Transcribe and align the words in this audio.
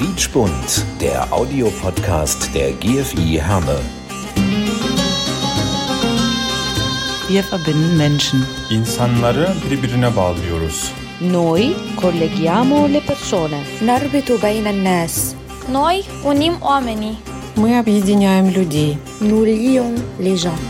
Quietschbund, 0.00 0.84
der 1.00 1.32
Audiopodcast 1.32 2.54
der 2.54 2.72
GFI 2.72 3.40
Herne. 3.40 3.78
Wir 7.28 7.42
verbinden 7.42 7.96
Menschen. 7.96 8.46
İnsanları 8.70 9.48
birbirine 9.70 10.16
bağlıyoruz. 10.16 10.92
Noi 11.20 11.74
colleghiamo 12.00 12.88
le 12.88 13.00
persone. 13.00 13.60
نربط 13.82 14.30
بين 14.42 14.66
الناس 14.66 15.34
Noi 15.72 16.02
unim 16.24 16.54
oamenii. 16.62 17.16
Мы 17.56 17.78
объединяем 17.78 18.46
людей. 18.50 18.98
Nous 19.20 19.44
lions 19.46 20.00
les 20.20 20.42
gens. 20.42 20.60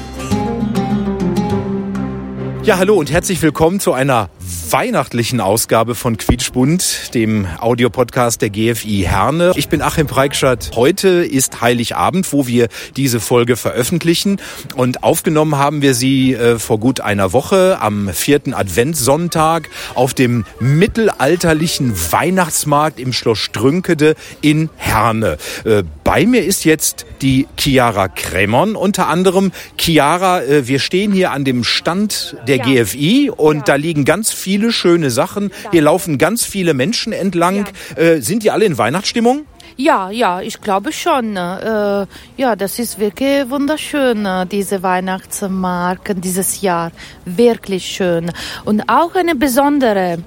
Ja, 2.64 2.78
hallo 2.78 2.94
und 2.96 3.10
herzlich 3.10 3.42
willkommen 3.42 3.78
zu 3.80 3.92
einer 3.92 4.28
weihnachtlichen 4.71 5.41
Ausgabe 5.41 5.95
von 5.95 6.17
Quietschbund, 6.17 7.13
dem 7.13 7.45
Audiopodcast 7.59 8.41
der 8.41 8.49
GFI 8.51 9.05
Herne. 9.07 9.51
Ich 9.55 9.67
bin 9.67 9.81
Achim 9.81 10.07
Preikschat. 10.07 10.71
Heute 10.75 11.09
ist 11.09 11.61
Heiligabend, 11.61 12.31
wo 12.31 12.47
wir 12.47 12.69
diese 12.95 13.19
Folge 13.19 13.57
veröffentlichen. 13.57 14.39
Und 14.75 15.03
aufgenommen 15.03 15.57
haben 15.57 15.81
wir 15.81 15.93
sie 15.93 16.33
äh, 16.33 16.57
vor 16.57 16.79
gut 16.79 17.01
einer 17.01 17.33
Woche 17.33 17.79
am 17.81 18.09
vierten 18.13 18.53
Adventssonntag 18.53 19.69
auf 19.93 20.13
dem 20.13 20.45
mittelalterlichen 20.59 21.93
Weihnachtsmarkt 22.11 22.99
im 22.99 23.11
Schloss 23.11 23.39
Strünkede 23.39 24.15
in 24.41 24.69
Herne. 24.77 25.37
Äh, 25.65 25.83
bei 26.03 26.25
mir 26.25 26.45
ist 26.45 26.65
jetzt 26.65 27.05
die 27.21 27.47
Chiara 27.57 28.07
Krämern 28.07 28.75
unter 28.75 29.07
anderem. 29.07 29.51
Chiara, 29.77 30.41
äh, 30.43 30.67
wir 30.67 30.79
stehen 30.79 31.11
hier 31.11 31.31
an 31.31 31.43
dem 31.43 31.63
Stand 31.63 32.37
der 32.47 32.59
GFI 32.59 33.31
und 33.35 33.67
da 33.67 33.75
liegen 33.75 34.05
ganz 34.05 34.31
viele 34.31 34.60
schöne 34.69 35.09
Sachen. 35.09 35.51
Hier 35.71 35.81
laufen 35.81 36.19
ganz 36.19 36.45
viele 36.45 36.75
Menschen 36.75 37.13
entlang. 37.13 37.65
Äh, 37.95 38.19
sind 38.19 38.43
die 38.43 38.51
alle 38.51 38.65
in 38.65 38.77
Weihnachtsstimmung? 38.77 39.47
Ja, 39.77 40.11
ja, 40.11 40.41
ich 40.41 40.61
glaube 40.61 40.91
schon. 40.91 41.37
Äh, 41.37 42.05
ja, 42.37 42.55
das 42.55 42.77
ist 42.77 42.99
wirklich 42.99 43.49
wunderschön, 43.49 44.25
äh, 44.25 44.45
diese 44.45 44.83
Weihnachtsmarken 44.83 46.21
dieses 46.21 46.61
Jahr. 46.61 46.91
Wirklich 47.25 47.85
schön. 47.85 48.31
Und 48.65 48.87
auch 48.89 49.15
eine 49.15 49.33
besondere, 49.33 50.19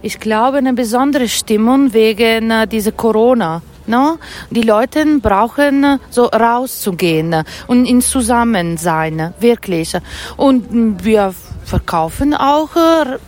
ich 0.00 0.18
glaube, 0.18 0.58
eine 0.58 0.72
besondere 0.72 1.28
Stimmung 1.28 1.92
wegen 1.92 2.50
äh, 2.50 2.66
dieser 2.66 2.92
Corona. 2.92 3.60
No? 3.86 4.18
Die 4.50 4.62
Leute 4.62 5.04
brauchen 5.20 5.84
äh, 5.84 5.98
so 6.08 6.26
rauszugehen 6.26 7.44
und 7.66 7.84
in 7.84 8.00
Zusammensein, 8.00 9.34
wirklich. 9.40 9.94
Und 10.36 10.72
mh, 10.72 11.04
wir 11.04 11.34
verkaufen 11.64 12.32
auch 12.34 12.76
äh, 12.76 13.18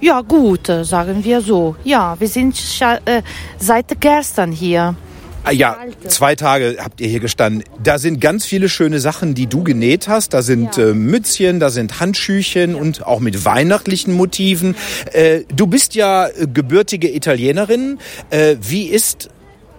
ja, 0.00 0.20
gut, 0.20 0.68
äh, 0.68 0.84
sagen 0.84 1.24
wir 1.24 1.40
so. 1.40 1.76
Ja, 1.84 2.16
wir 2.18 2.28
sind 2.28 2.56
äh, 3.04 3.22
seit 3.58 4.00
gestern 4.00 4.52
hier. 4.52 4.94
Ah, 5.44 5.52
Ja, 5.52 5.76
zwei 6.08 6.34
Tage 6.34 6.76
habt 6.80 7.00
ihr 7.00 7.08
hier 7.08 7.20
gestanden. 7.20 7.64
Da 7.82 7.98
sind 7.98 8.20
ganz 8.20 8.44
viele 8.44 8.68
schöne 8.68 9.00
Sachen, 9.00 9.34
die 9.34 9.46
du 9.46 9.64
genäht 9.64 10.06
hast. 10.08 10.34
Da 10.34 10.42
sind 10.42 10.76
äh, 10.78 10.94
Mützchen, 10.94 11.58
da 11.58 11.70
sind 11.70 12.00
Handschüchen 12.00 12.74
und 12.74 13.06
auch 13.06 13.20
mit 13.20 13.44
weihnachtlichen 13.44 14.12
Motiven. 14.14 14.76
Äh, 15.12 15.44
du 15.54 15.66
bist 15.66 15.94
ja 15.94 16.26
äh, 16.26 16.46
gebürtige 16.52 17.14
Italienerin. 17.14 17.98
Äh, 18.30 18.56
wie 18.60 18.84
ist 18.88 19.30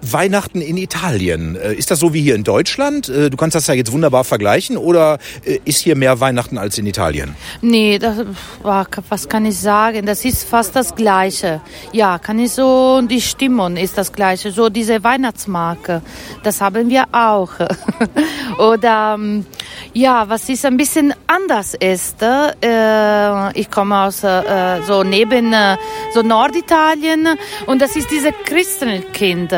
Weihnachten 0.02 0.62
in 0.62 0.78
Italien? 0.78 1.56
Äh, 1.56 1.74
ist 1.74 1.92
das 1.92 2.00
so 2.00 2.14
wie 2.14 2.22
hier 2.22 2.36
in 2.36 2.44
Deutschland? 2.44 3.10
Äh, 3.10 3.30
du 3.30 3.38
kannst 3.38 3.56
das 3.56 3.68
ja 3.68 3.74
jetzt 3.74 3.92
wunderbar 3.92 4.24
vergleichen. 4.24 4.78
Oder 4.78 5.20
äh, 5.46 5.60
ist 5.66 5.80
hier 5.80 5.96
mehr 5.96 6.20
Weihnachten 6.20 6.58
als 6.58 6.78
in 6.78 6.86
Italien? 6.86 7.36
Nee, 7.62 8.00
das, 8.00 8.18
was 8.62 9.28
kann 9.28 9.46
ich 9.46 9.58
sagen? 9.58 10.06
Das 10.06 10.26
ist 10.26 10.48
fast 10.48 10.76
das 10.76 10.96
Gleiche. 10.96 11.62
Ja, 11.92 12.20
kann 12.20 12.40
ich 12.40 12.52
so, 12.52 13.02
die 13.02 13.22
Stimmung 13.22 13.78
ist 13.78 13.98
das 13.98 14.14
Gleiche. 14.14 14.52
So 14.52 14.70
diese 14.70 15.04
Weihnachtsmarke, 15.04 16.02
das 16.44 16.62
haben 16.62 16.90
wir 16.90 17.06
auch. 17.12 17.52
Oder, 18.60 19.16
ähm, 19.18 19.46
ja, 19.94 20.28
was 20.30 20.50
ist 20.50 20.66
ein 20.66 20.78
bisschen 20.78 21.14
anders 21.28 21.74
ist, 21.74 22.22
äh, 22.22 23.60
ich 23.60 23.70
komme 23.72 24.04
aus 24.04 24.24
äh, 24.24 24.82
so 24.86 25.04
neben 25.04 25.54
äh, 25.54 25.78
so 26.14 26.22
Norditalien 26.22 27.28
und 27.66 27.82
das 27.82 27.96
ist 27.96 28.10
diese 28.12 28.32
Christenkind. 28.32 29.52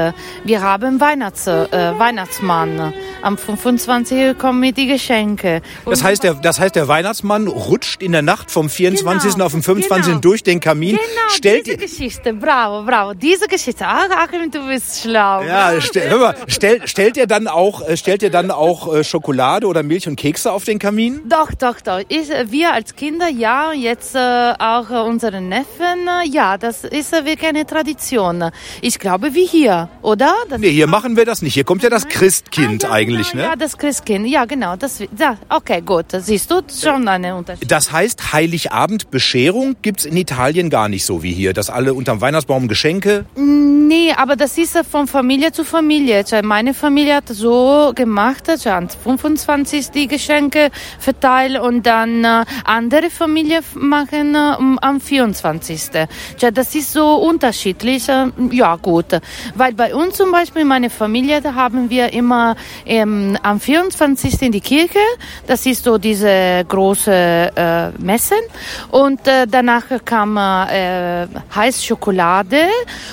Wir 0.44 0.62
haben 0.62 1.00
Weihnachts, 1.00 1.48
äh, 1.48 1.68
Weihnachtsmann. 1.98 2.94
Am 3.22 3.38
25. 3.38 4.38
kommen 4.38 4.60
mit 4.60 4.78
die 4.78 4.88
Geschenke. 4.88 5.62
Das 5.86 6.00
Und- 6.00 6.06
heißt, 6.08 6.24
der, 6.24 6.34
das 6.36 6.60
heißt, 6.60 6.76
der 6.76 6.88
Weihnachtsmann 6.88 7.48
rutscht 7.48 8.02
in 8.02 8.12
der 8.14 8.22
Nacht 8.22 8.50
vom 8.52 8.70
24. 8.70 9.34
Genau, 9.34 9.46
auf 9.46 9.52
den 9.52 9.64
25. 9.64 10.08
genau. 10.08 10.20
durch 10.22 10.44
den 10.44 10.60
Kamin, 10.60 10.92
Genau, 10.96 11.02
stellt 11.30 11.68
diese 11.68 11.78
Geschichte, 11.78 12.34
bravo, 12.34 12.84
bravo, 12.86 13.14
diese 13.14 13.48
Geschichte. 13.48 13.86
Ach, 13.88 14.10
Achim, 14.10 14.50
du 14.52 14.66
bist 14.68 15.02
schlau. 15.02 15.44
Ja, 15.44 15.80
stell, 15.80 16.10
hör 16.10 16.18
mal, 16.20 16.36
stell, 16.48 16.88
stellt 16.88 17.18
ihr 17.18 17.28
dann 17.28 17.48
auch, 17.48 17.88
äh, 17.88 17.96
stellt 17.98 18.24
ihr 18.24 18.30
dann 18.32 18.50
auch 18.52 18.94
äh, 18.94 19.04
Schokolade 19.04 19.68
oder 19.68 19.84
Milch 19.84 20.08
und 20.12 20.16
Kekse 20.18 20.52
auf 20.52 20.64
den 20.64 20.80
Kamin? 20.80 21.22
Doch, 21.28 21.52
doch, 21.54 21.82
doch. 21.82 22.02
Ich, 22.08 22.30
äh, 22.30 22.52
wir 22.52 22.74
als 22.74 22.96
Kinder, 22.96 23.30
ja, 23.30 23.74
jetzt 23.74 24.16
äh, 24.16 24.54
auch 24.60 24.90
äh, 24.90 25.02
unsere 25.08 25.42
Neffen, 25.42 26.08
äh, 26.08 26.28
ja, 26.28 26.58
das 26.58 26.84
ist 26.84 27.12
wirklich 27.12 27.48
eine 27.48 27.66
Tradition. 27.66 28.52
Ich 28.82 29.00
glaube, 29.00 29.34
wie 29.34 29.46
hier, 29.46 29.90
oder? 30.02 30.34
Das 30.50 30.60
Nee, 30.60 30.72
hier 30.72 30.88
machen 30.88 31.16
wir 31.16 31.26
das 31.26 31.42
nicht. 31.42 31.54
Hier 31.54 31.64
kommt 31.64 31.84
ja 31.84 31.90
das 31.90 32.08
Christkind 32.08 32.86
Ah, 32.86 32.90
ja, 32.90 32.94
eigentlich, 32.94 33.32
genau, 33.32 33.44
ne? 33.44 33.50
Ja, 33.50 33.56
das 33.56 33.78
Christkind, 33.78 34.28
ja, 34.28 34.46
genau. 34.46 34.76
Das, 34.76 35.00
ja, 35.00 35.38
okay, 35.50 35.82
gut. 35.82 36.06
Siehst 36.12 36.52
du 36.52 36.62
schon 36.70 37.08
einen 37.08 37.34
Unterschied. 37.36 37.72
Das 37.72 37.92
heißt, 37.92 38.34
Heiligabend 38.34 39.10
Bescherung 39.12 39.76
gibt's 39.82 40.06
in 40.06 40.18
Italien 40.18 40.70
gar 40.70 40.90
nicht 40.90 41.06
so 41.06 41.24
wie 41.24 41.34
hier, 41.34 41.54
dass 41.54 41.70
alle 41.70 41.94
unterm 41.94 42.22
Weihnachtsbaum 42.22 42.68
Geschenke. 42.68 43.26
Nee, 43.36 44.14
aber 44.16 44.36
das 44.36 44.58
ist 44.58 44.78
von 44.90 45.08
Familie 45.08 45.52
zu 45.52 45.64
Familie. 45.64 46.24
Meine 46.44 46.74
Familie 46.74 47.16
hat 47.16 47.30
so 47.30 47.92
gemacht, 47.96 48.50
am 48.66 48.90
25 48.90 49.92
die 50.02 50.08
Geschenke 50.08 50.70
verteilen 51.00 51.62
und 51.62 51.86
dann 51.86 52.24
äh, 52.24 52.46
andere 52.66 53.10
Familien 53.10 53.64
machen 53.76 54.36
äh, 54.36 54.56
am 54.82 55.00
24. 55.00 56.08
Cioè, 56.38 56.52
das 56.52 56.74
ist 56.76 56.92
so 56.94 57.16
unterschiedlich. 57.16 58.10
Äh, 58.10 58.32
ja, 58.52 58.76
gut. 58.76 59.20
Weil 59.56 59.74
bei 59.74 59.94
uns 59.94 60.16
zum 60.16 60.32
Beispiel, 60.32 60.66
meine 60.66 60.90
Familie, 60.90 61.42
da 61.42 61.54
haben 61.54 61.90
wir 61.90 62.14
immer 62.14 62.56
ähm, 62.86 63.38
am 63.44 63.60
24. 63.60 64.42
in 64.42 64.52
die 64.52 64.62
Kirche. 64.62 65.00
Das 65.48 65.66
ist 65.66 65.84
so 65.84 65.98
diese 65.98 66.66
große 66.68 67.52
äh, 67.56 67.90
Messen. 68.00 68.44
Und 68.90 69.28
äh, 69.28 69.46
danach 69.48 69.86
kam 70.04 70.38
äh, 70.38 71.28
heiß 71.56 71.86
Schokolade 71.86 72.68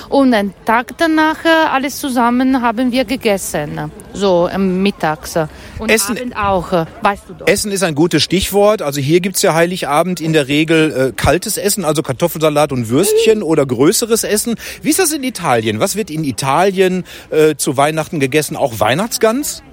und 0.09 0.33
einen 0.33 0.53
Tag 0.65 0.97
danach 0.97 1.45
äh, 1.45 1.49
alles 1.71 1.99
zusammen 1.99 2.61
haben 2.61 2.91
wir 2.91 3.05
gegessen. 3.05 3.91
So 4.13 4.49
mittags. 4.57 5.35
Und 5.77 5.89
Essen- 5.89 6.17
Abend 6.17 6.37
auch, 6.37 6.71
äh, 6.73 6.85
weißt 7.01 7.23
du 7.27 7.33
doch. 7.35 7.47
Essen 7.47 7.71
ist 7.71 7.83
ein 7.83 7.95
gutes 7.95 8.23
Stichwort. 8.23 8.81
Also 8.81 8.99
hier 8.99 9.19
gibt's 9.19 9.41
ja 9.41 9.53
Heiligabend 9.53 10.19
in 10.19 10.33
der 10.33 10.47
Regel 10.47 11.09
äh, 11.09 11.13
kaltes 11.15 11.57
Essen, 11.57 11.85
also 11.85 12.01
Kartoffelsalat 12.01 12.71
und 12.71 12.89
Würstchen 12.89 13.43
oder 13.43 13.65
größeres 13.65 14.23
Essen. 14.23 14.55
Wie 14.81 14.89
ist 14.89 14.99
das 14.99 15.11
in 15.11 15.23
Italien? 15.23 15.79
Was 15.79 15.95
wird 15.95 16.09
in 16.09 16.23
Italien 16.23 17.03
äh, 17.29 17.55
zu 17.55 17.77
Weihnachten 17.77 18.19
gegessen? 18.19 18.55
Auch 18.55 18.79
Weihnachtsgans? 18.79 19.63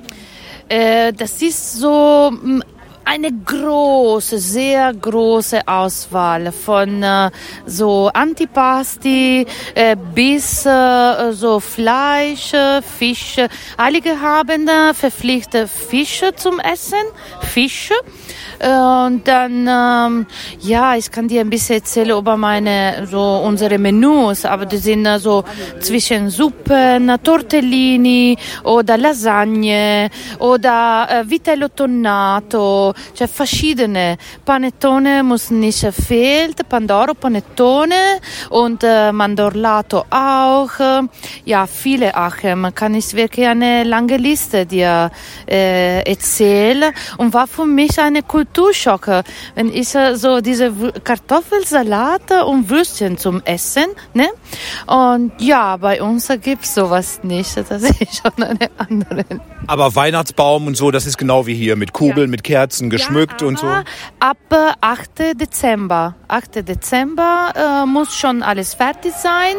Äh, 0.68 1.12
das 1.12 1.42
ist 1.42 1.74
so 1.78 2.32
eine 3.06 3.30
große, 3.32 4.38
sehr 4.38 4.92
große 4.92 5.60
Auswahl 5.66 6.50
von 6.52 7.02
äh, 7.02 7.30
so 7.64 8.10
Antipasti 8.12 9.46
äh, 9.74 9.96
bis 10.14 10.66
äh, 10.66 11.32
so 11.32 11.60
Fleisch, 11.60 12.52
äh, 12.52 12.82
Fisch. 12.82 13.36
Einige 13.76 14.20
haben 14.20 14.68
äh, 14.68 14.92
verpflichtet 14.92 15.70
Fische 15.70 16.34
zum 16.34 16.58
Essen, 16.58 17.06
Fische. 17.40 17.94
Äh, 18.58 18.68
Und 19.06 19.22
dann, 19.28 19.68
ähm, 19.68 20.26
ja, 20.60 20.96
ich 20.96 21.10
kann 21.10 21.28
dir 21.28 21.42
ein 21.42 21.50
bisschen 21.50 21.76
erzählen 21.76 22.18
über 22.18 22.36
meine, 22.36 23.06
so 23.06 23.42
unsere 23.44 23.78
Menüs, 23.78 24.44
aber 24.44 24.66
die 24.66 24.78
sind 24.78 25.06
äh, 25.06 25.18
so 25.18 25.44
zwischen 25.80 26.28
Suppen, 26.30 27.12
Tortellini 27.22 28.36
oder 28.64 28.96
Lasagne 28.98 30.10
oder 30.38 31.24
Vitello 31.26 31.68
tonnato, 31.68 32.94
cioè 33.14 33.28
verschiedene. 33.28 34.16
Panettone 34.44 35.22
muss 35.22 35.50
nicht 35.50 35.86
fehlt, 35.92 36.68
Pandoro 36.68 37.14
Panettone 37.14 37.94
und 38.50 38.82
äh, 38.84 39.12
Mandorlato 39.12 40.04
auch. 40.10 40.70
Ja, 41.44 41.66
viele 41.66 42.14
Achem. 42.14 42.74
Kann 42.74 42.94
ich 42.94 43.14
wirklich 43.14 43.46
eine 43.46 43.84
lange 43.84 44.16
Liste 44.16 44.66
dir 44.66 45.10
äh, 45.48 46.02
erzählen 46.08 46.92
und 47.18 47.32
war 47.34 47.46
für 47.46 47.66
mich 47.66 47.98
eine 47.98 48.22
Kulturschock, 48.22 49.22
wenn 49.54 49.72
ich 49.72 49.94
äh, 49.94 50.16
so 50.16 50.40
diese 50.40 50.72
Kartoffelsalat 51.04 52.44
und 52.46 52.68
Würstchen 52.70 53.18
zum 53.18 53.42
Essen, 53.44 53.86
ne? 54.14 54.28
Und 54.86 55.32
ja, 55.40 55.76
bei 55.76 56.02
uns 56.02 56.28
gibt's 56.42 56.74
sowas 56.74 57.20
nicht. 57.22 57.56
Das 57.68 57.82
ist 57.82 58.22
schon 58.22 58.42
eine 58.42 58.70
andere. 58.78 59.24
Aber 59.66 59.94
Weihnachtsbaum 59.94 60.66
und 60.68 60.76
so, 60.76 60.90
das 60.90 61.04
ist 61.06 61.18
genau 61.18 61.46
wie 61.46 61.54
hier 61.54 61.76
mit 61.76 61.92
Kugeln, 61.92 62.26
Ja. 62.28 62.30
mit 62.30 62.44
Kerzen, 62.44 62.85
draußen 62.88 62.90
geschmückt 62.90 63.42
ja, 63.42 63.48
und 63.48 63.58
so? 63.58 63.66
Ab 64.20 64.38
äh, 64.50 64.72
8. 64.80 65.40
Dezember. 65.40 66.14
8. 66.28 66.68
Dezember 66.68 67.52
äh, 67.54 67.86
muss 67.86 68.14
schon 68.14 68.42
alles 68.42 68.74
fertig 68.74 69.12
sein 69.12 69.56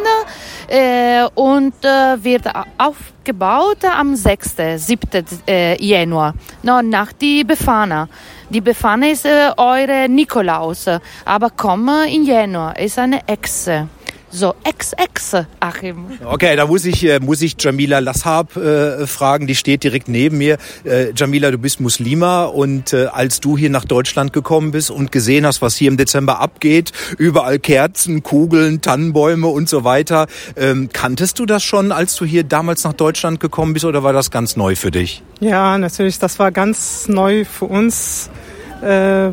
äh, 0.68 1.28
und 1.36 1.74
äh, 1.84 2.24
wird 2.24 2.48
aufgebaut 2.78 3.86
am 3.86 4.16
6. 4.16 4.56
7. 4.78 5.26
Äh, 5.48 5.84
Januar, 5.84 6.34
no, 6.64 6.82
nach 6.82 7.12
die 7.14 7.44
Befana. 7.44 8.08
Die 8.50 8.62
Befana 8.62 9.08
ist 9.08 9.26
äh, 9.26 9.52
eure 9.58 10.08
Nikolaus, 10.10 10.88
aber 11.26 11.50
komm 11.56 11.90
in 12.08 12.24
Januar, 12.24 12.78
ist 12.80 12.98
eine 12.98 13.28
Echse. 13.28 13.90
So, 14.30 14.54
Ex-Ex, 14.66 15.36
Achim. 15.62 16.06
Okay, 16.26 16.56
da 16.58 16.68
muss 16.68 16.84
ich, 16.84 17.06
äh, 17.06 17.20
muss 17.20 17.42
ich 17.42 17.56
Jamila 17.58 18.00
Lassab 18.00 18.58
äh, 18.58 19.08
fragen, 19.08 19.48
die 19.48 19.56
steht 19.56 19.84
direkt 19.84 20.10
neben 20.10 20.38
mir. 20.38 20.58
Äh, 20.84 21.14
Jamila, 21.16 21.50
du 21.50 21.58
bist 21.58 21.80
Muslima 21.80 22.44
und 22.44 22.92
äh, 22.92 23.06
als 23.06 23.40
du 23.40 23.58
hier 23.58 23.70
nach 23.70 23.86
Deutschland 23.86 24.34
gekommen 24.34 24.72
bist 24.72 24.92
und 24.92 25.14
gesehen 25.14 25.46
hast, 25.46 25.62
was 25.62 25.78
hier 25.78 25.90
im 25.90 25.96
Dezember 25.96 26.42
abgeht, 26.42 26.92
überall 27.18 27.58
Kerzen, 27.58 28.22
Kugeln, 28.22 28.82
Tannenbäume 28.82 29.48
und 29.48 29.70
so 29.70 29.86
weiter, 29.86 30.28
ähm, 30.58 30.90
kanntest 30.92 31.40
du 31.40 31.46
das 31.46 31.64
schon, 31.64 31.94
als 31.94 32.16
du 32.18 32.26
hier 32.26 32.44
damals 32.44 32.84
nach 32.84 32.94
Deutschland 32.94 33.40
gekommen 33.40 33.74
bist 33.74 33.86
oder 33.86 34.04
war 34.04 34.12
das 34.12 34.30
ganz 34.30 34.58
neu 34.58 34.76
für 34.76 34.92
dich? 34.92 35.24
Ja, 35.40 35.78
natürlich, 35.78 36.20
das 36.20 36.38
war 36.38 36.52
ganz 36.52 37.08
neu 37.08 37.46
für 37.46 37.66
uns, 37.66 38.30
äh, 38.82 38.88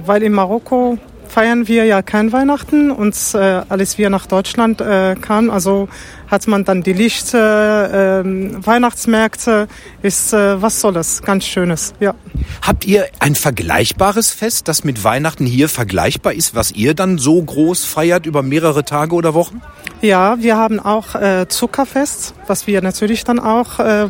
weil 0.06 0.22
in 0.22 0.32
Marokko 0.32 0.98
feiern 1.34 1.66
wir 1.66 1.84
ja 1.84 2.00
kein 2.00 2.30
Weihnachten 2.30 2.92
und 2.92 3.16
äh, 3.34 3.38
als 3.68 3.98
wir 3.98 4.08
nach 4.08 4.26
Deutschland 4.26 4.80
äh, 4.80 5.16
kamen, 5.20 5.50
also 5.50 5.88
hat 6.30 6.46
man 6.46 6.64
dann 6.64 6.84
die 6.84 6.92
Lichter, 6.92 8.20
äh, 8.20 8.24
Weihnachtsmärkte, 8.64 9.66
ist 10.00 10.32
äh, 10.32 10.62
was 10.62 10.80
Tolles, 10.80 11.22
ganz 11.22 11.44
Schönes, 11.44 11.92
ja. 11.98 12.14
Habt 12.62 12.86
ihr 12.86 13.08
ein 13.18 13.34
vergleichbares 13.34 14.30
Fest, 14.30 14.68
das 14.68 14.84
mit 14.84 15.02
Weihnachten 15.02 15.44
hier 15.44 15.68
vergleichbar 15.68 16.34
ist, 16.34 16.54
was 16.54 16.70
ihr 16.70 16.94
dann 16.94 17.18
so 17.18 17.42
groß 17.42 17.84
feiert 17.84 18.26
über 18.26 18.44
mehrere 18.44 18.84
Tage 18.84 19.16
oder 19.16 19.34
Wochen? 19.34 19.60
Ja, 20.02 20.36
wir 20.40 20.56
haben 20.56 20.78
auch 20.78 21.16
äh, 21.16 21.48
Zuckerfest, 21.48 22.34
was 22.46 22.68
wir 22.68 22.80
natürlich 22.80 23.24
dann 23.24 23.40
auch 23.40 23.80
äh, 23.80 24.08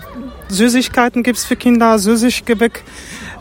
Süßigkeiten 0.49 1.23
gibt's 1.23 1.47
für 1.47 1.57
Kinder, 1.57 1.99
Süßiggebäck. 1.99 2.85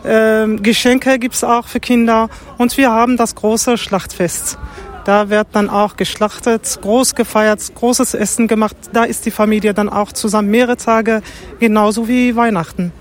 Ähm, 0.04 0.62
Geschenke 0.62 1.18
gibt's 1.18 1.44
auch 1.44 1.66
für 1.66 1.80
Kinder 1.80 2.28
und 2.58 2.76
wir 2.76 2.90
haben 2.90 3.16
das 3.16 3.34
große 3.34 3.78
Schlachtfest. 3.78 4.58
Da 5.04 5.28
wird 5.28 5.48
dann 5.52 5.68
auch 5.68 5.96
geschlachtet, 5.96 6.78
groß 6.80 7.14
gefeiert, 7.14 7.60
großes 7.74 8.14
Essen 8.14 8.48
gemacht. 8.48 8.76
Da 8.92 9.04
ist 9.04 9.26
die 9.26 9.30
Familie 9.30 9.74
dann 9.74 9.90
auch 9.90 10.12
zusammen 10.12 10.50
mehrere 10.50 10.78
Tage, 10.78 11.22
genauso 11.60 12.08
wie 12.08 12.36
Weihnachten. 12.36 12.92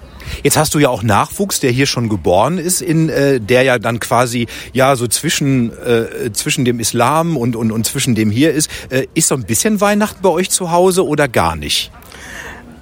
Jetzt 0.42 0.58
hast 0.58 0.74
du 0.74 0.80
ja 0.80 0.90
auch 0.90 1.04
Nachwuchs, 1.04 1.60
der 1.60 1.72
hier 1.72 1.86
schon 1.86 2.10
geboren 2.10 2.58
ist, 2.58 2.82
in 2.82 3.10
äh, 3.10 3.40
der 3.40 3.64
ja 3.64 3.80
dann 3.80 4.00
quasi 4.00 4.48
ja 4.72 4.96
so 4.96 5.08
zwischen 5.08 5.72
äh, 5.72 6.32
zwischen 6.32 6.66
dem 6.66 6.80
Islam 6.80 7.38
und 7.38 7.56
und 7.56 7.72
und 7.72 7.86
zwischen 7.86 8.16
dem 8.16 8.32
hier 8.32 8.54
ist. 8.54 8.70
Äh, 8.90 9.08
ist 9.14 9.28
so 9.28 9.36
ein 9.36 9.44
bisschen 9.44 9.82
Weihnachten 9.82 10.22
bei 10.22 10.30
euch 10.30 10.50
zu 10.50 10.72
Hause 10.72 11.06
oder 11.06 11.28
gar 11.28 11.56
nicht? 11.56 11.92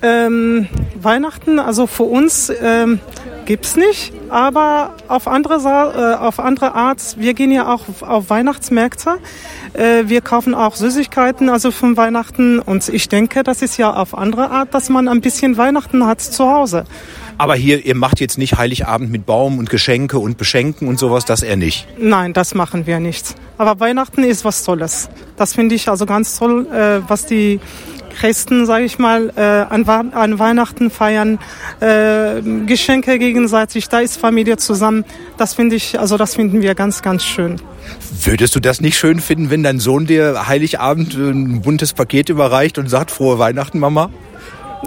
Ähm, 0.03 0.67
Weihnachten, 0.95 1.59
also 1.59 1.85
für 1.87 2.03
uns 2.03 2.51
ähm, 2.61 2.99
gibt's 3.45 3.75
nicht, 3.75 4.13
aber 4.29 4.93
auf 5.07 5.27
andere, 5.27 5.59
Sa 5.59 6.13
äh, 6.13 6.15
auf 6.15 6.39
andere 6.39 6.73
Art. 6.73 7.17
Wir 7.17 7.33
gehen 7.33 7.51
ja 7.51 7.71
auch 7.71 7.81
auf, 8.01 8.29
Weihnachtsmärkte. 8.29 9.17
Äh, 9.73 10.03
wir 10.07 10.21
kaufen 10.21 10.55
auch 10.55 10.75
Süßigkeiten, 10.75 11.49
also 11.49 11.71
für 11.71 11.97
Weihnachten. 11.97 12.59
Und 12.59 12.87
ich 12.89 13.09
denke, 13.09 13.43
das 13.43 13.61
ist 13.61 13.77
ja 13.77 13.93
auf 13.93 14.17
andere 14.17 14.49
Art, 14.49 14.73
dass 14.73 14.89
man 14.89 15.07
ein 15.07 15.21
bisschen 15.21 15.57
Weihnachten 15.57 16.05
hat 16.05 16.21
zu 16.21 16.49
Hause. 16.49 16.85
Aber 17.37 17.55
hier, 17.55 17.85
ihr 17.85 17.95
macht 17.95 18.19
jetzt 18.19 18.37
nicht 18.37 18.57
Heiligabend 18.57 19.11
mit 19.11 19.25
Baum 19.25 19.57
und 19.57 19.69
Geschenke 19.69 20.19
und 20.19 20.37
Beschenken 20.37 20.87
und 20.87 20.99
sowas, 20.99 21.25
das 21.25 21.41
eher 21.41 21.57
nicht. 21.57 21.87
Nein, 21.97 22.33
das 22.33 22.53
machen 22.53 22.85
wir 22.85 22.99
nicht. 22.99 23.35
Aber 23.57 23.79
Weihnachten 23.79 24.23
ist 24.23 24.45
was 24.45 24.63
Tolles. 24.63 25.09
Das 25.37 25.53
finde 25.53 25.75
ich 25.75 25.89
also 25.89 26.05
ganz 26.05 26.37
toll, 26.37 26.67
äh, 26.67 27.01
was 27.07 27.25
die 27.25 27.59
Christen, 28.21 28.67
sage 28.67 28.85
ich 28.85 28.99
mal, 28.99 29.33
äh, 29.35 29.41
an, 29.41 29.89
an, 29.89 30.37
Weihnachten 30.37 30.91
feiern, 30.91 31.39
äh, 31.79 32.39
Geschenke 32.67 33.17
gegenseitig, 33.17 33.89
da 33.89 33.99
ist 33.99 34.17
Familie 34.17 34.57
zusammen. 34.57 35.05
Das 35.39 35.55
finde 35.55 35.75
ich, 35.75 35.99
also 35.99 36.17
das 36.17 36.35
finden 36.35 36.61
wir 36.61 36.75
ganz, 36.75 37.01
ganz 37.01 37.23
schön. 37.23 37.55
Würdest 38.23 38.55
du 38.55 38.59
das 38.59 38.79
nicht 38.79 38.95
schön 38.95 39.19
finden, 39.19 39.49
wenn 39.49 39.63
dein 39.63 39.79
Sohn 39.79 40.05
dir 40.05 40.47
Heiligabend 40.47 41.15
ein 41.15 41.63
buntes 41.63 41.93
Paket 41.93 42.29
überreicht 42.29 42.77
und 42.77 42.91
sagt, 42.91 43.09
frohe 43.09 43.39
Weihnachten, 43.39 43.79
Mama? 43.79 44.11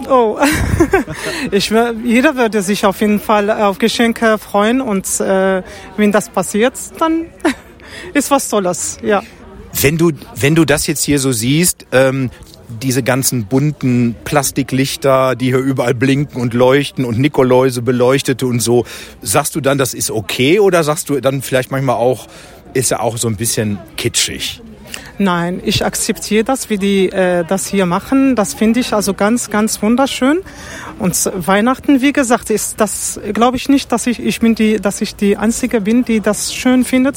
Oh, 0.08 0.38
ich, 1.50 1.72
jeder 2.04 2.36
würde 2.36 2.62
sich 2.62 2.86
auf 2.86 3.00
jeden 3.00 3.18
Fall 3.18 3.50
auf 3.50 3.78
Geschenke 3.78 4.38
freuen 4.38 4.80
und 4.80 5.06
äh, 5.18 5.62
wenn 5.96 6.12
das 6.12 6.28
passiert, 6.28 6.74
dann 7.00 7.26
ist 8.14 8.30
was 8.30 8.48
Tolles, 8.48 8.98
ja. 9.02 9.24
Wenn 9.80 9.98
du, 9.98 10.12
wenn 10.36 10.54
du 10.54 10.64
das 10.64 10.86
jetzt 10.86 11.02
hier 11.02 11.18
so 11.18 11.32
siehst, 11.32 11.86
ähm, 11.90 12.30
diese 12.68 13.02
ganzen 13.02 13.46
bunten 13.46 14.14
Plastiklichter, 14.24 15.36
die 15.36 15.46
hier 15.46 15.58
überall 15.58 15.94
blinken 15.94 16.40
und 16.40 16.54
leuchten 16.54 17.04
und 17.04 17.18
Nikoläuse 17.18 17.82
beleuchtete 17.82 18.46
und 18.46 18.60
so, 18.60 18.84
sagst 19.22 19.54
du 19.54 19.60
dann, 19.60 19.78
das 19.78 19.94
ist 19.94 20.10
okay 20.10 20.60
oder 20.60 20.84
sagst 20.84 21.08
du 21.08 21.20
dann 21.20 21.42
vielleicht 21.42 21.70
manchmal 21.70 21.96
auch, 21.96 22.26
ist 22.72 22.90
ja 22.90 23.00
auch 23.00 23.16
so 23.16 23.28
ein 23.28 23.36
bisschen 23.36 23.78
kitschig? 23.96 24.60
Nein, 25.18 25.60
ich 25.64 25.84
akzeptiere 25.84 26.42
das, 26.42 26.70
wie 26.70 26.78
die 26.78 27.08
äh, 27.08 27.44
das 27.44 27.66
hier 27.66 27.86
machen. 27.86 28.34
Das 28.34 28.52
finde 28.52 28.80
ich 28.80 28.92
also 28.92 29.14
ganz, 29.14 29.48
ganz 29.48 29.80
wunderschön. 29.80 30.40
Und 30.98 31.30
Weihnachten, 31.34 32.00
wie 32.00 32.12
gesagt, 32.12 32.50
ist 32.50 32.80
das, 32.80 33.20
glaube 33.32 33.56
ich 33.56 33.68
nicht, 33.68 33.92
dass 33.92 34.08
ich, 34.08 34.18
ich 34.18 34.40
bin 34.40 34.56
die, 34.56 34.80
dass 34.80 35.00
ich 35.00 35.14
die 35.14 35.36
einzige 35.36 35.80
bin, 35.80 36.04
die 36.04 36.20
das 36.20 36.52
schön 36.52 36.84
findet. 36.84 37.16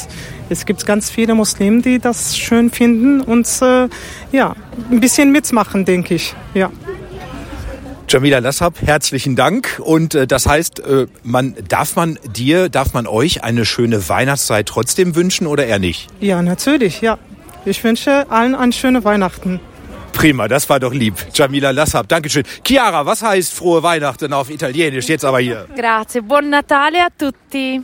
Es 0.50 0.66
gibt 0.66 0.86
ganz 0.86 1.10
viele 1.10 1.34
Muslime, 1.34 1.82
die 1.82 1.98
das 1.98 2.38
schön 2.38 2.70
finden 2.70 3.22
und 3.22 3.48
äh, 3.62 3.88
ja, 4.32 4.56
ein 4.92 5.00
bisschen 5.00 5.32
mitmachen, 5.32 5.84
denke 5.84 6.16
ich. 6.16 6.36
Ja. 6.54 6.72
Jamila 8.10 8.40
Lassab, 8.40 8.76
herzlichen 8.82 9.36
Dank. 9.36 9.82
Und 9.84 10.16
äh, 10.16 10.28
das 10.28 10.46
heißt, 10.46 10.80
äh, 10.80 11.08
man 11.24 11.56
darf 11.68 11.96
man 11.96 12.18
dir, 12.32 12.70
darf 12.70 12.94
man 12.94 13.06
euch 13.06 13.44
eine 13.44 13.66
schöne 13.66 14.08
Weihnachtszeit 14.08 14.68
trotzdem 14.68 15.16
wünschen 15.16 15.46
oder 15.46 15.66
eher 15.66 15.80
nicht? 15.80 16.08
Ja, 16.22 16.42
natürlich, 16.42 17.02
ja. 17.02 17.18
Ich 17.66 17.84
wünsche 17.84 18.26
allen 18.30 18.56
ein 18.56 18.72
schöne 18.72 19.04
Weihnachten. 19.04 19.60
Prima, 20.14 20.48
das 20.48 20.68
war 20.70 20.80
doch 20.80 20.94
lieb. 20.94 21.14
Jamila 21.34 21.72
Lassab, 21.72 22.08
Dankeschön. 22.08 22.44
Chiara, 22.66 23.06
was 23.06 23.22
heißt 23.22 23.54
frohe 23.54 23.84
Weihnachten 23.84 24.34
auf 24.34 24.50
Italienisch? 24.50 25.08
Jetzt 25.08 25.24
aber 25.24 25.40
hier. 25.40 25.68
Grazie, 25.76 26.22
buon 26.22 26.50
Natale 26.50 27.06
a 27.06 27.08
tutti. 27.16 27.82